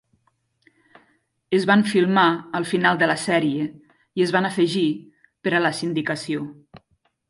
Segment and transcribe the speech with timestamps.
[1.57, 2.25] Es van filmar
[2.61, 3.71] al final de la sèrie
[4.21, 4.87] i es van afegir
[5.47, 6.53] per a la sindicació.